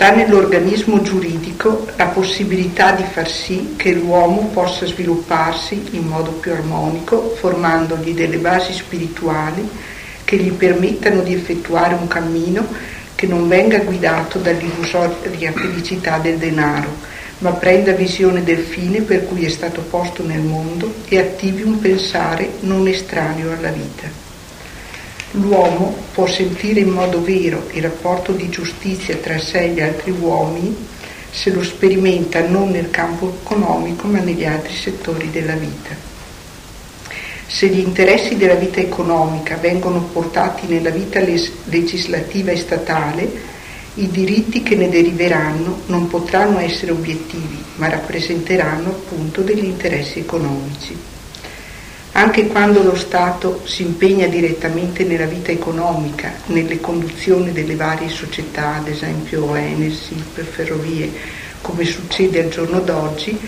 [0.00, 6.52] Sta nell'organismo giuridico la possibilità di far sì che l'uomo possa svilupparsi in modo più
[6.52, 9.68] armonico, formandogli delle basi spirituali
[10.24, 12.66] che gli permettano di effettuare un cammino
[13.14, 16.96] che non venga guidato dall'illusoria felicità del denaro,
[17.40, 21.78] ma prenda visione del fine per cui è stato posto nel mondo e attivi un
[21.78, 24.29] pensare non estraneo alla vita.
[25.32, 30.10] L'uomo può sentire in modo vero il rapporto di giustizia tra sé e gli altri
[30.10, 30.76] uomini
[31.30, 35.94] se lo sperimenta non nel campo economico ma negli altri settori della vita.
[37.46, 43.30] Se gli interessi della vita economica vengono portati nella vita legislativa e statale,
[43.94, 50.96] i diritti che ne deriveranno non potranno essere obiettivi, ma rappresenteranno appunto degli interessi economici.
[52.20, 58.74] Anche quando lo Stato si impegna direttamente nella vita economica, nelle conduzioni delle varie società,
[58.74, 61.10] ad esempio Enel, SIP, Ferrovie,
[61.62, 63.38] come succede al giorno d'oggi,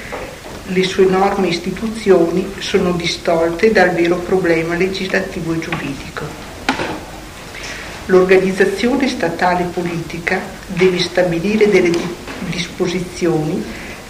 [0.68, 6.24] le sue norme e istituzioni sono distolte dal vero problema legislativo e giuridico.
[8.06, 11.90] L'organizzazione statale politica deve stabilire delle
[12.48, 13.62] disposizioni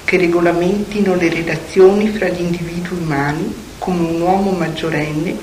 [0.05, 5.37] che regolamentino le relazioni fra gli individui umani come un uomo maggiorenne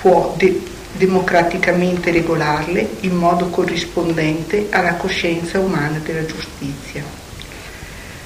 [0.00, 7.02] può de- democraticamente regolarle in modo corrispondente alla coscienza umana della giustizia.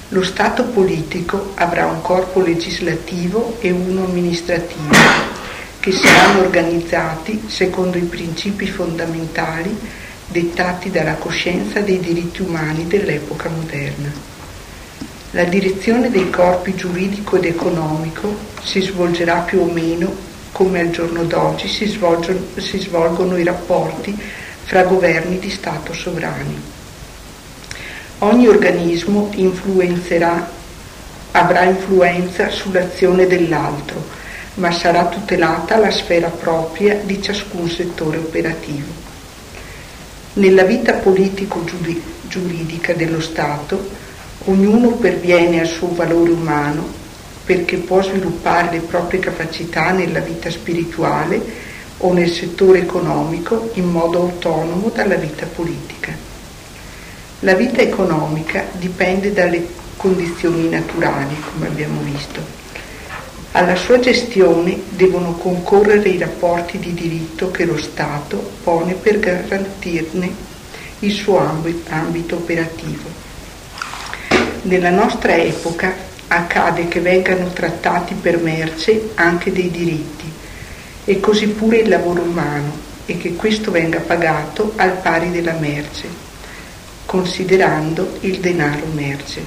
[0.09, 4.93] Lo Stato politico avrà un corpo legislativo e uno amministrativo
[5.79, 9.75] che saranno organizzati secondo i principi fondamentali
[10.27, 14.34] dettati dalla coscienza dei diritti umani dell'epoca moderna.
[15.35, 18.33] La direzione dei corpi giuridico ed economico
[18.63, 20.09] si svolgerà più o meno
[20.53, 24.17] come al giorno d'oggi si, si svolgono i rapporti
[24.63, 26.57] fra governi di Stato sovrani.
[28.19, 29.29] Ogni organismo
[31.31, 34.01] avrà influenza sull'azione dell'altro,
[34.53, 38.87] ma sarà tutelata la sfera propria di ciascun settore operativo.
[40.35, 43.94] Nella vita politico-giuridica dello Stato
[44.45, 46.87] Ognuno perviene al suo valore umano
[47.45, 51.41] perché può sviluppare le proprie capacità nella vita spirituale
[51.97, 56.13] o nel settore economico in modo autonomo dalla vita politica.
[57.39, 59.67] La vita economica dipende dalle
[59.97, 62.39] condizioni naturali, come abbiamo visto.
[63.51, 70.29] Alla sua gestione devono concorrere i rapporti di diritto che lo Stato pone per garantirne
[70.99, 73.24] il suo ambito operativo.
[74.65, 75.93] Nella nostra epoca
[76.27, 80.25] accade che vengano trattati per merce anche dei diritti
[81.05, 82.75] e così pure il lavoro umano
[83.05, 86.07] e che questo venga pagato al pari della merce,
[87.05, 89.43] considerando il denaro merce.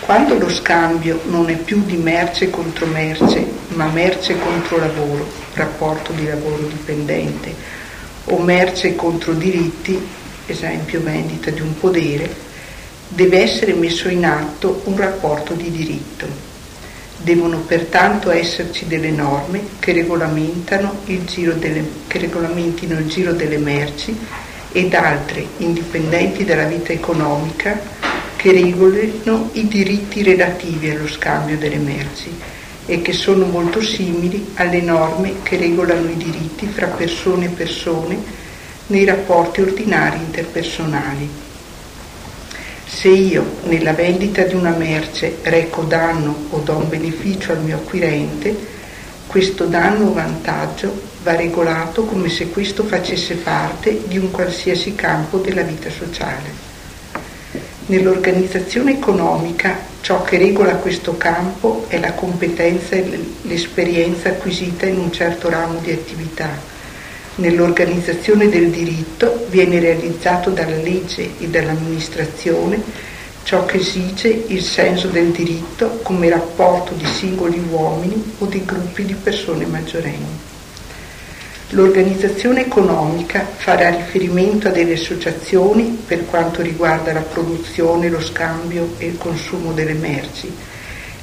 [0.00, 6.12] Quando lo scambio non è più di merce contro merce, ma merce contro lavoro, rapporto
[6.12, 7.54] di lavoro dipendente,
[8.24, 10.02] o merce contro diritti,
[10.46, 12.52] esempio vendita di un podere,
[13.08, 16.52] deve essere messo in atto un rapporto di diritto.
[17.18, 24.16] Devono pertanto esserci delle norme che, delle, che regolamentino il giro delle merci
[24.72, 27.80] ed altre, indipendenti dalla vita economica,
[28.36, 32.30] che regolino i diritti relativi allo scambio delle merci
[32.86, 38.18] e che sono molto simili alle norme che regolano i diritti fra persone e persone
[38.88, 41.53] nei rapporti ordinari interpersonali.
[43.04, 47.76] Se io nella vendita di una merce reco danno o do un beneficio al mio
[47.76, 48.56] acquirente,
[49.26, 55.36] questo danno o vantaggio va regolato come se questo facesse parte di un qualsiasi campo
[55.36, 56.48] della vita sociale.
[57.88, 65.12] Nell'organizzazione economica ciò che regola questo campo è la competenza e l'esperienza acquisita in un
[65.12, 66.73] certo ramo di attività
[67.36, 72.80] nell'organizzazione del diritto viene realizzato dalla legge e dall'amministrazione
[73.42, 79.04] ciò che esige il senso del diritto come rapporto di singoli uomini o di gruppi
[79.04, 80.52] di persone maggiorenni.
[81.70, 89.06] L'organizzazione economica farà riferimento a delle associazioni per quanto riguarda la produzione, lo scambio e
[89.06, 90.52] il consumo delle merci.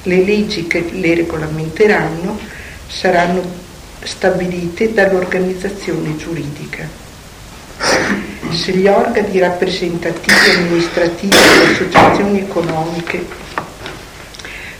[0.02, 2.38] Le leggi che le regolamenteranno
[2.86, 3.70] saranno
[4.02, 6.88] stabilite dall'organizzazione giuridica.
[8.50, 13.24] Se gli organi rappresentativi amministrativi delle associazioni economiche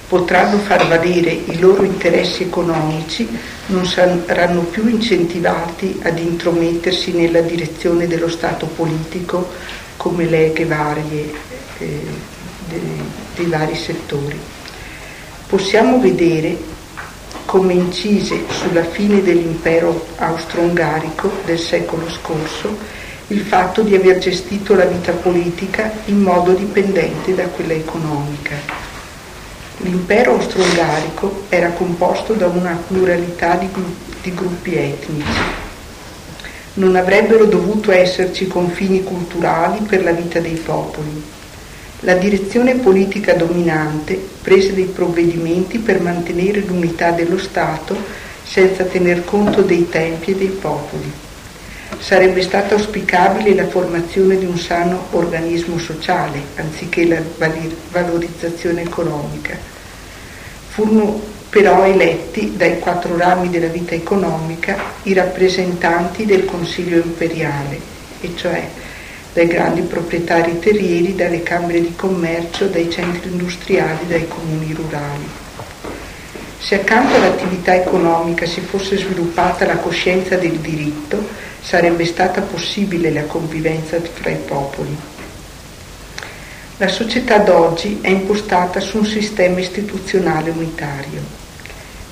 [0.09, 3.27] potranno far valere i loro interessi economici,
[3.67, 9.49] non saranno più incentivati ad intromettersi nella direzione dello Stato politico
[9.97, 11.33] come leghe varie
[11.79, 12.01] eh,
[12.69, 12.81] dei,
[13.37, 14.39] dei vari settori.
[15.47, 16.59] Possiamo vedere
[17.53, 22.79] come incise sulla fine dell'impero austro-ungarico del secolo scorso
[23.27, 28.55] il fatto di aver gestito la vita politica in modo dipendente da quella economica.
[29.81, 33.69] L'impero austro-ungarico era composto da una pluralità di,
[34.23, 35.41] di gruppi etnici.
[36.75, 41.23] Non avrebbero dovuto esserci confini culturali per la vita dei popoli.
[42.05, 47.97] La direzione politica dominante prese dei provvedimenti per mantenere l'unità dello Stato
[48.43, 51.13] senza tener conto dei tempi e dei popoli
[52.01, 57.23] sarebbe stata auspicabile la formazione di un sano organismo sociale anziché la
[57.93, 59.57] valorizzazione economica.
[60.71, 67.79] Furono però eletti dai quattro rami della vita economica i rappresentanti del Consiglio imperiale,
[68.21, 68.69] e cioè
[69.33, 75.27] dai grandi proprietari terrieri, dalle camere di commercio, dai centri industriali, dai comuni rurali.
[76.59, 81.27] Se accanto all'attività economica si fosse sviluppata la coscienza del diritto,
[81.61, 84.97] sarebbe stata possibile la convivenza fra i popoli.
[86.77, 91.42] La società d'oggi è impostata su un sistema istituzionale unitario.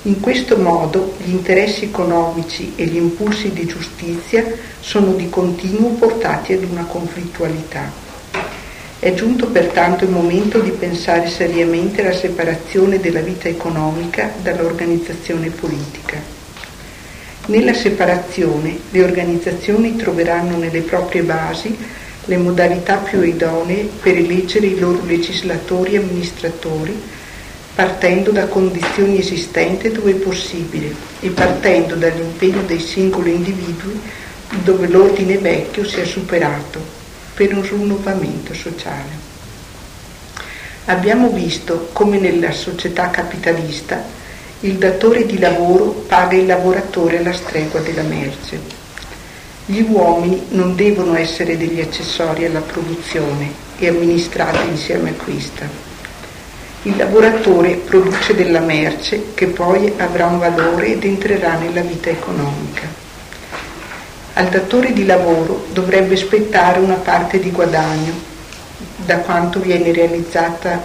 [0.03, 4.43] In questo modo gli interessi economici e gli impulsi di giustizia
[4.79, 7.91] sono di continuo portati ad una conflittualità.
[8.97, 16.17] È giunto pertanto il momento di pensare seriamente alla separazione della vita economica dall'organizzazione politica.
[17.45, 21.77] Nella separazione le organizzazioni troveranno nelle proprie basi
[22.25, 27.19] le modalità più idonee per eleggere i loro legislatori e amministratori,
[27.75, 33.99] partendo da condizioni esistenti dove è possibile e partendo dall'impegno dei singoli individui
[34.63, 36.79] dove l'ordine vecchio sia superato
[37.33, 39.29] per un rinnovamento sociale.
[40.85, 44.03] Abbiamo visto come nella società capitalista
[44.61, 48.59] il datore di lavoro paga il lavoratore alla stregua della merce.
[49.65, 55.90] Gli uomini non devono essere degli accessori alla produzione e amministrati insieme a questa.
[56.83, 62.87] Il lavoratore produce della merce che poi avrà un valore ed entrerà nella vita economica.
[64.33, 68.13] Al datore di lavoro dovrebbe spettare una parte di guadagno
[68.95, 70.79] da quanto viene realizzato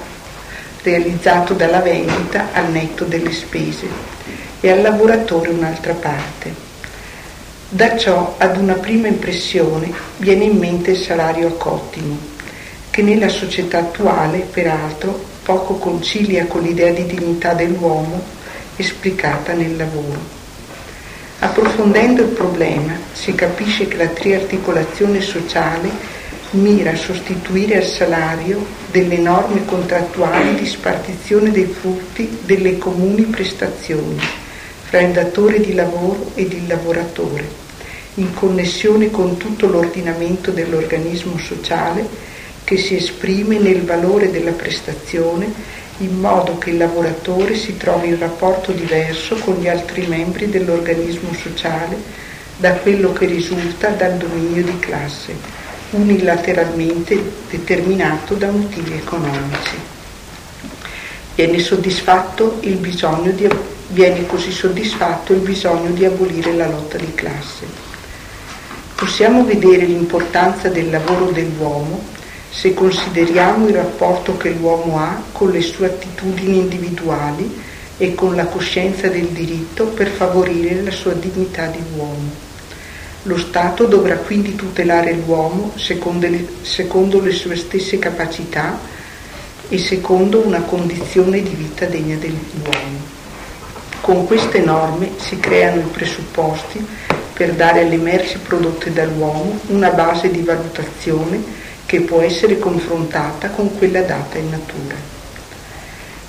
[1.54, 3.86] dalla vendita al netto delle spese
[4.60, 6.52] e al lavoratore un'altra parte.
[7.70, 12.18] Da ciò ad una prima impressione viene in mente il salario a cottimo,
[12.90, 18.20] che nella società attuale, peraltro, poco concilia con l'idea di dignità dell'uomo
[18.74, 20.18] esplicata nel lavoro.
[21.38, 25.88] Approfondendo il problema si capisce che la triarticolazione sociale
[26.50, 34.18] mira a sostituire al salario delle norme contrattuali di spartizione dei frutti delle comuni prestazioni
[34.82, 37.48] fra il datore di lavoro ed il lavoratore,
[38.14, 42.34] in connessione con tutto l'ordinamento dell'organismo sociale
[42.66, 45.46] che si esprime nel valore della prestazione
[45.98, 51.32] in modo che il lavoratore si trovi in rapporto diverso con gli altri membri dell'organismo
[51.32, 51.96] sociale
[52.56, 59.76] da quello che risulta dal dominio di classe unilateralmente determinato da motivi economici.
[61.36, 61.58] Viene,
[63.32, 63.48] di,
[63.90, 67.64] viene così soddisfatto il bisogno di abolire la lotta di classe.
[68.96, 72.14] Possiamo vedere l'importanza del lavoro dell'uomo
[72.56, 77.62] se consideriamo il rapporto che l'uomo ha con le sue attitudini individuali
[77.98, 82.44] e con la coscienza del diritto per favorire la sua dignità di uomo.
[83.24, 88.78] Lo Stato dovrà quindi tutelare l'uomo secondo le, secondo le sue stesse capacità
[89.68, 93.14] e secondo una condizione di vita degna dell'uomo.
[94.00, 96.86] Con queste norme si creano i presupposti
[97.34, 103.78] per dare alle merci prodotte dall'uomo una base di valutazione che può essere confrontata con
[103.78, 105.14] quella data in natura.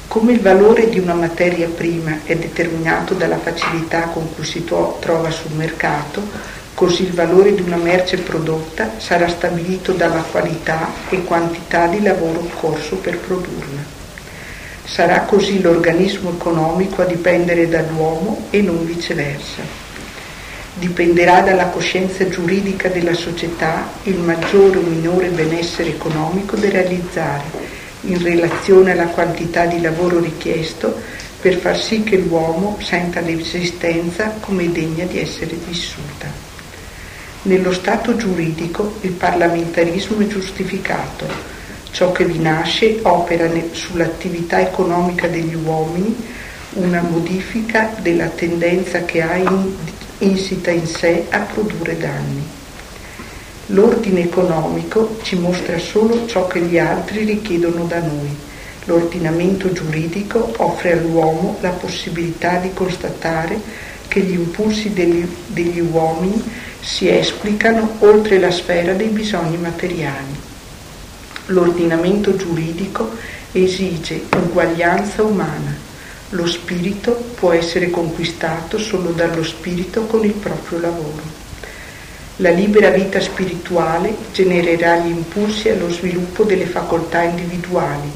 [0.07, 5.29] Come il valore di una materia prima è determinato dalla facilità con cui si trova
[5.29, 11.87] sul mercato, Così il valore di una merce prodotta sarà stabilito dalla qualità e quantità
[11.87, 13.81] di lavoro occorso per produrla.
[14.83, 19.86] Sarà così l'organismo economico a dipendere dall'uomo e non viceversa.
[20.79, 28.21] Dipenderà dalla coscienza giuridica della società il maggiore o minore benessere economico da realizzare in
[28.21, 30.95] relazione alla quantità di lavoro richiesto
[31.41, 36.31] per far sì che l'uomo senta l'esistenza come degna di essere vissuta.
[37.43, 41.25] Nello Stato giuridico il parlamentarismo è giustificato.
[41.89, 46.15] Ciò che vi nasce opera sull'attività economica degli uomini
[46.73, 49.75] una modifica della tendenza che ha in,
[50.19, 52.43] insita in sé a produrre danni.
[53.67, 58.35] L'ordine economico ci mostra solo ciò che gli altri richiedono da noi.
[58.85, 63.59] L'ordinamento giuridico offre all'uomo la possibilità di constatare
[64.07, 66.41] che gli impulsi degli, degli uomini
[66.79, 70.35] si esplicano oltre la sfera dei bisogni materiali.
[71.47, 73.11] L'ordinamento giuridico
[73.51, 75.75] esige uguaglianza umana.
[76.31, 81.23] Lo spirito può essere conquistato solo dallo spirito con il proprio lavoro.
[82.37, 88.11] La libera vita spirituale genererà gli impulsi allo sviluppo delle facoltà individuali.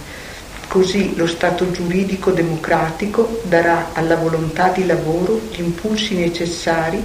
[0.68, 7.01] Così lo Stato giuridico democratico darà alla volontà di lavoro gli impulsi necessari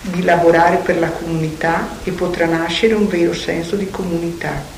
[0.00, 4.77] di lavorare per la comunità e potrà nascere un vero senso di comunità.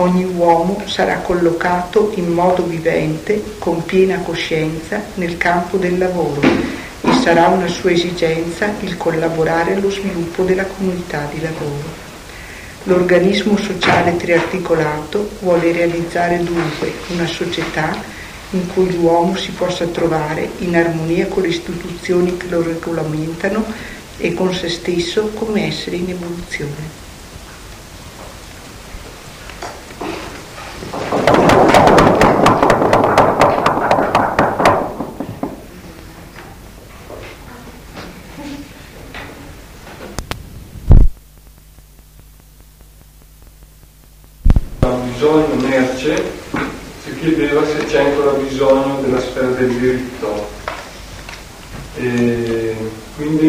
[0.00, 7.12] Ogni uomo sarà collocato in modo vivente, con piena coscienza, nel campo del lavoro e
[7.20, 12.06] sarà una sua esigenza il collaborare allo sviluppo della comunità di lavoro.
[12.84, 17.92] L'organismo sociale triarticolato vuole realizzare dunque una società
[18.50, 23.64] in cui l'uomo si possa trovare in armonia con le istituzioni che lo regolamentano
[24.16, 27.07] e con se stesso come essere in evoluzione.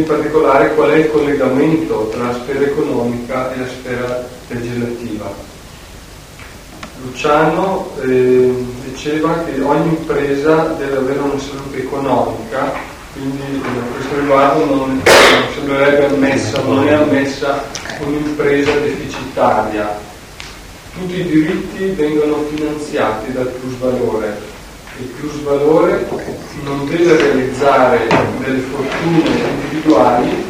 [0.09, 5.31] Particolare qual è il collegamento tra la sfera economica e la sfera legislativa.
[7.03, 8.51] Luciano eh,
[8.85, 12.88] diceva che ogni impresa deve avere una salute economica,
[13.19, 15.03] quindi a questo riguardo non, non
[15.53, 17.65] sembrerebbe ammessa, non è ammessa
[17.99, 20.07] un'impresa deficitaria.
[20.93, 24.57] Tutti i diritti vengono finanziati dal plusvalore
[24.99, 26.05] il plus valore
[26.63, 28.05] non deve realizzare
[28.39, 30.43] delle fortune individuali,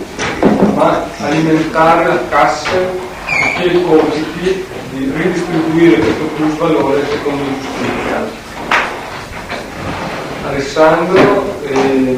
[0.73, 2.71] ma alimentare la cassa
[3.57, 8.27] che i compiti di ridistribuire questo plus valore secondo giustizia.
[10.47, 12.17] Alessandro eh,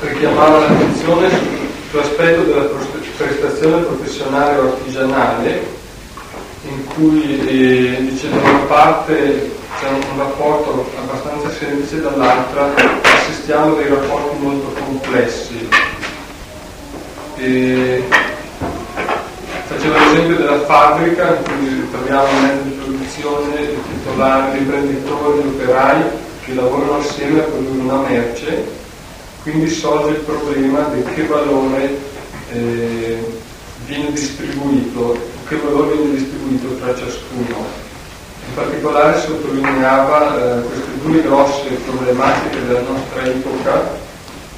[0.00, 1.28] richiamava l'attenzione
[1.90, 2.68] sull'aspetto della
[3.16, 5.78] prestazione professionale o artigianale,
[6.68, 12.70] in cui eh, dice da una parte c'è un, rapporto abbastanza semplice, dall'altra
[13.02, 15.68] assistiamo a dei rapporti molto complessi.
[17.36, 18.04] E
[19.66, 25.60] facevo l'esempio della fabbrica in cui troviamo mezzo di produzione i titolari, gli imprenditori, gli
[25.60, 26.02] operai
[26.44, 28.64] che lavorano assieme a produrre una merce,
[29.42, 31.98] quindi sorge il problema di che valore
[32.52, 33.24] eh,
[33.86, 35.18] viene distribuito,
[35.48, 37.88] che valore viene distribuito tra ciascuno
[38.50, 43.98] in particolare sottolineava eh, queste due grosse problematiche della nostra epoca,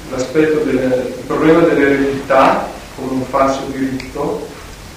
[0.09, 4.47] l'aspetto del problema dell'eredità come un falso diritto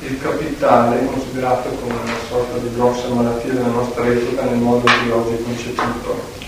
[0.00, 4.86] e il capitale considerato come una sorta di grossa malattia della nostra epoca nel modo
[5.02, 6.44] di oggi concepito.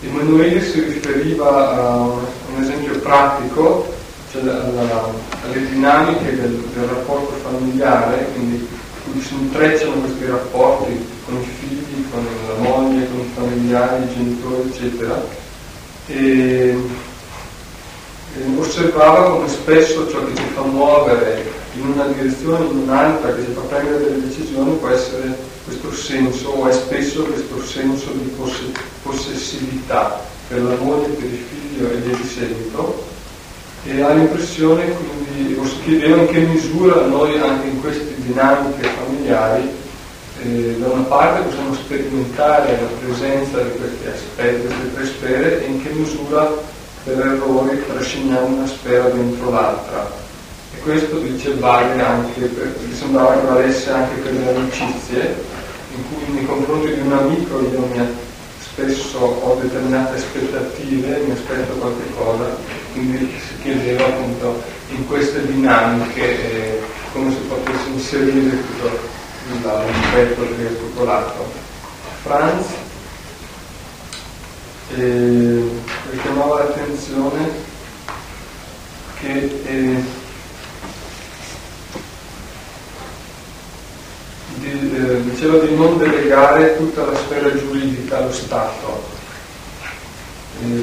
[0.00, 3.92] Emanuele si riferiva a un esempio pratico,
[4.30, 5.10] cioè alla,
[5.44, 8.66] alle dinamiche del, del rapporto familiare, quindi
[9.10, 14.14] cui si intrecciano questi rapporti con i figli, con la moglie, con i familiari, i
[14.14, 15.24] genitori, eccetera,
[16.06, 16.76] e,
[18.36, 23.34] e osservava come spesso ciò che ci fa muovere in una direzione o in un'altra,
[23.34, 28.10] che ci fa prendere delle decisioni, può essere questo senso, o è spesso questo senso
[28.12, 28.34] di
[29.02, 33.06] possessività per la moglie, per il figlio e via di seguito,
[33.84, 38.88] e ha l'impressione quindi, o si chiedeva in che misura noi anche in queste dinamiche
[38.88, 39.68] familiari
[40.42, 45.68] eh, da una parte possiamo sperimentare la presenza di questi aspetti, queste tre sfere e
[45.68, 46.48] in che misura
[47.04, 50.10] per errori trasciniamo una sfera dentro l'altra.
[50.76, 55.34] E questo dice vale anche per, sembrava che valesse anche per le amicizie,
[55.98, 58.26] in cui nei confronti di un amico io mi
[58.60, 62.56] spesso ho determinate aspettative, mi aspetto qualche cosa,
[62.92, 66.80] quindi si chiedeva appunto in queste dinamiche eh,
[67.12, 68.98] come si potesse inserire tutto
[69.62, 71.50] l'aspetto triarticolato.
[72.22, 72.66] Franz
[74.96, 75.68] eh,
[76.10, 77.66] richiamava l'attenzione
[79.20, 80.02] che eh,
[84.98, 89.16] eh, diceva di non delegare tutta la sfera giuridica allo Stato.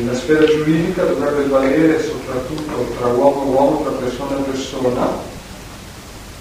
[0.06, 5.34] La sfera giuridica dovrebbe valere soprattutto tra uomo e uomo, tra persona e persona,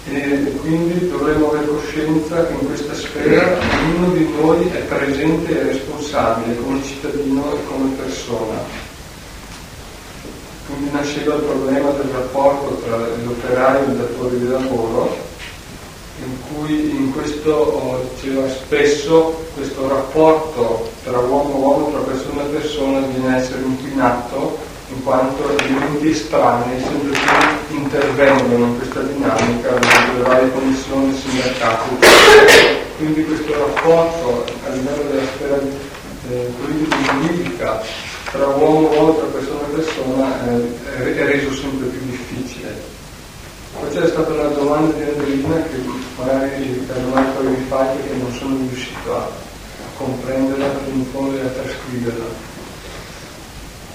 [0.07, 5.63] e quindi dovremmo avere coscienza che in questa sfera ognuno di noi è presente e
[5.73, 8.63] responsabile come cittadino e come persona.
[10.67, 15.24] Quindi nasceva il problema del rapporto tra l'operaio e il datore di lavoro,
[16.47, 22.47] cui in questo oh, diceva spesso questo rapporto tra uomo e uomo, tra persona e
[22.47, 24.57] persona viene a essere inquinato
[24.89, 27.17] in quanto elementi estranei sempre
[27.67, 32.05] più intervengono in questa dinamica delle varie commissioni sindacati.
[32.97, 35.59] Quindi questo rapporto a livello della sfera
[36.29, 37.81] eh, politica
[38.31, 42.04] tra uomo e uomo, tra persona e persona eh, è reso sempre più
[43.95, 45.77] c'è stata una domanda di Andrina che
[46.17, 51.37] magari casomai poi vi fai perché non sono riuscito a, a comprenderla fino in fondo
[51.37, 52.25] e a trascriverla.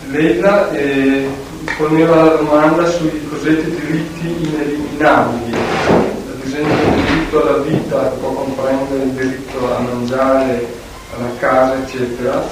[0.07, 1.29] Leila eh,
[1.77, 8.31] poneva la domanda sui cosiddetti diritti ineliminabili, ad esempio il diritto alla vita che può
[8.31, 10.67] comprendere il diritto a mangiare,
[11.15, 12.43] alla casa, eccetera.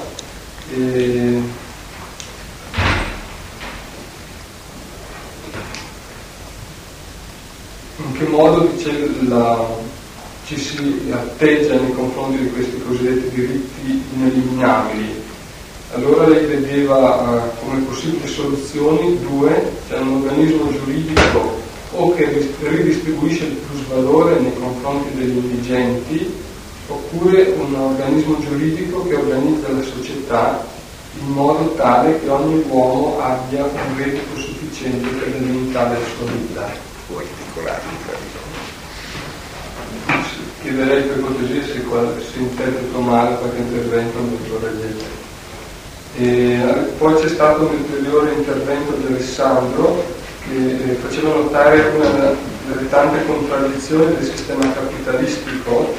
[0.71, 1.41] E,
[8.19, 8.69] che modo
[9.29, 9.65] la,
[10.45, 15.23] ci si atteggia nei confronti di questi cosiddetti diritti ineliminabili?
[15.95, 21.57] Allora lei vedeva uh, come possibili soluzioni due, cioè un organismo giuridico
[21.93, 26.35] o che ridistribuisce il plusvalore nei confronti degli indigenti,
[26.89, 30.67] oppure un organismo giuridico che organizza la società
[31.21, 36.88] in modo tale che ogni uomo abbia un reddito sufficiente per limitare la sua vita.
[37.09, 37.97] Può articolarli
[40.61, 41.83] Chiederei per cortesia se,
[42.33, 45.27] se interpreto male qualche intervento dottore Aglietta.
[46.17, 46.59] E
[46.99, 50.05] poi c'è stato un ulteriore intervento di Alessandro
[50.49, 52.35] che eh, faceva notare una
[52.69, 55.95] delle tante contraddizioni del sistema capitalistico.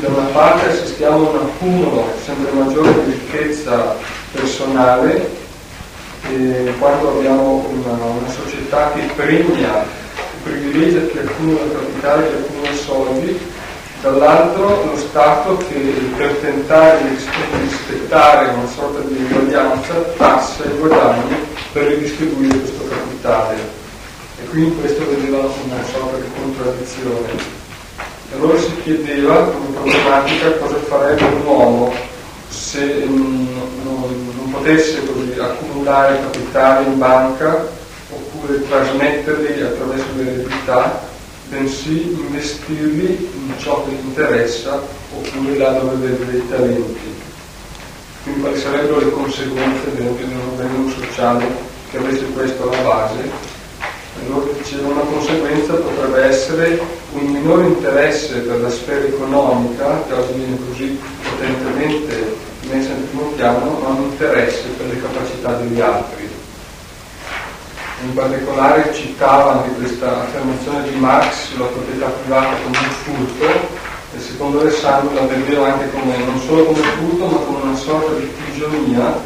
[0.00, 3.96] Da una parte assistiamo a un accumulo sempre maggiore di ricchezza
[4.32, 5.30] personale
[6.28, 9.84] eh, quando abbiamo una, una, società che premia,
[10.76, 13.40] privilegia chi accumula capitale, chi accumula soldi,
[14.02, 15.74] dall'altro lo Stato che
[16.16, 17.16] per tentare di
[17.62, 21.34] rispettare una sorta di uguaglianza tassa i guadagni
[21.72, 23.56] per ridistribuire questo capitale
[24.38, 27.54] e quindi questo vedeva una sorta di contraddizione.
[28.34, 31.92] Allora si chiedeva come problematica cosa farebbe un uomo
[32.48, 33.48] se non,
[33.82, 37.84] non, non potesse così accumulare capitali in banca
[38.46, 41.02] oppure trasmetterli attraverso l'eredità
[41.48, 44.80] bensì investirli in ciò che gli interessa
[45.14, 47.14] oppure là dove vede dei talenti.
[48.22, 51.46] Quindi quali sarebbero le conseguenze di un organismo sociale
[51.90, 53.54] che avesse questo alla base?
[54.24, 56.80] Allora dicevo, una conseguenza potrebbe essere
[57.12, 63.26] un minore interesse per la sfera economica, che oggi viene così potentemente messa in primo
[63.36, 66.25] piano, ma un interesse per le capacità degli altri
[68.02, 73.44] in particolare citava anche questa affermazione di Marx sulla proprietà privata come un furto
[74.14, 78.12] e secondo Alessandro la vedeva anche come, non solo come furto ma come una sorta
[78.18, 79.18] di prigionia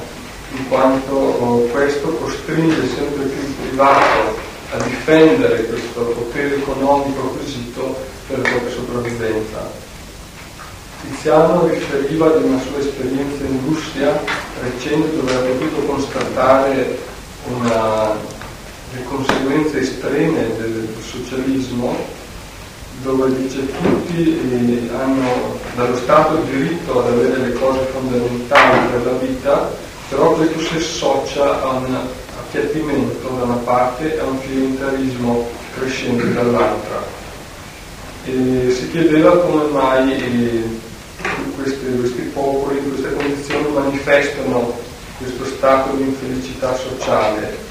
[0.53, 7.97] in quanto oh, questo costringe sempre più il privato a difendere questo potere economico acquisito
[8.29, 9.71] per la propria sopravvivenza.
[11.03, 14.23] Tiziano riferiva di una sua esperienza in Russia
[14.63, 16.99] recente dove ha potuto constatare
[17.47, 18.39] una
[18.93, 21.95] le conseguenze estreme del socialismo,
[23.03, 29.05] dove dice tutti eh, hanno dallo Stato il diritto ad avere le cose fondamentali per
[29.05, 29.73] la vita,
[30.09, 31.97] però questo si associa a un
[32.39, 37.19] appiattimento da una parte e a un clientelismo crescente dall'altra.
[38.25, 40.65] E si chiedeva come mai eh,
[41.55, 44.79] questi, questi popoli in queste condizioni manifestano
[45.19, 47.70] questo stato di infelicità sociale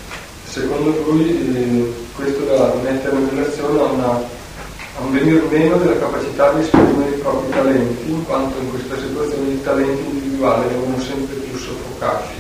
[0.60, 5.98] Secondo lui eh, questo da mettere in relazione a, una, a un venir meno della
[5.98, 11.00] capacità di esprimere i propri talenti, in quanto in questa situazione i talenti individuali vengono
[11.00, 12.38] sempre più soffocati.